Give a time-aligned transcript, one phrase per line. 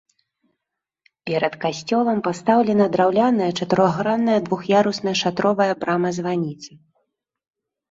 [1.29, 6.71] Перад касцёлам пастаўлена драўляная чатырохгранная двух'ярусная шатровая брама-званіца.